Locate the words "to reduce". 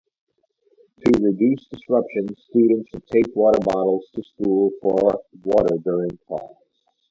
1.01-1.67